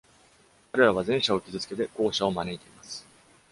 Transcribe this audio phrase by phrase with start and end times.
[0.71, 3.05] 彼らは前者を傷つけて、後者を招いています。